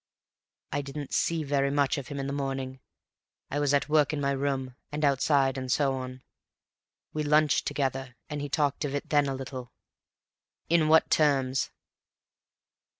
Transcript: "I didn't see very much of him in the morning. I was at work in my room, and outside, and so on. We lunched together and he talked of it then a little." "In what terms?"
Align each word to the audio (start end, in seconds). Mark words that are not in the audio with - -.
"I 0.71 0.81
didn't 0.81 1.13
see 1.13 1.43
very 1.43 1.69
much 1.69 1.99
of 1.99 2.07
him 2.07 2.19
in 2.19 2.25
the 2.25 2.33
morning. 2.33 2.79
I 3.51 3.59
was 3.59 3.71
at 3.71 3.87
work 3.87 4.11
in 4.13 4.19
my 4.19 4.31
room, 4.31 4.75
and 4.91 5.05
outside, 5.05 5.59
and 5.59 5.71
so 5.71 5.93
on. 5.93 6.23
We 7.13 7.21
lunched 7.21 7.67
together 7.67 8.15
and 8.27 8.41
he 8.41 8.49
talked 8.49 8.83
of 8.83 8.95
it 8.95 9.09
then 9.11 9.27
a 9.27 9.35
little." 9.35 9.71
"In 10.69 10.87
what 10.87 11.11
terms?" 11.11 11.69